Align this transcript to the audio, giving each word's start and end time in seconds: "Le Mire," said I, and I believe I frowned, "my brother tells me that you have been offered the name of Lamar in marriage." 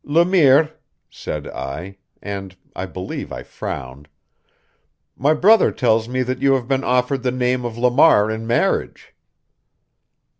"Le 0.03 0.25
Mire," 0.25 0.71
said 1.11 1.47
I, 1.49 1.97
and 2.23 2.57
I 2.75 2.87
believe 2.87 3.31
I 3.31 3.43
frowned, 3.43 4.07
"my 5.15 5.35
brother 5.35 5.71
tells 5.71 6.09
me 6.09 6.23
that 6.23 6.41
you 6.41 6.53
have 6.53 6.67
been 6.67 6.83
offered 6.83 7.21
the 7.21 7.29
name 7.29 7.63
of 7.65 7.77
Lamar 7.77 8.31
in 8.31 8.47
marriage." 8.47 9.13